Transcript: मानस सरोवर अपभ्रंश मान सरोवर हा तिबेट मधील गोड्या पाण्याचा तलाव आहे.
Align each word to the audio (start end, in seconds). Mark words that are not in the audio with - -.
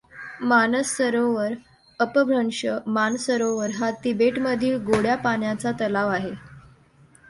मानस 0.41 0.93
सरोवर 0.97 1.53
अपभ्रंश 1.99 2.65
मान 2.89 3.17
सरोवर 3.27 3.71
हा 3.71 3.91
तिबेट 4.03 4.39
मधील 4.39 4.83
गोड्या 4.83 5.15
पाण्याचा 5.17 5.71
तलाव 5.79 6.09
आहे. 6.09 6.31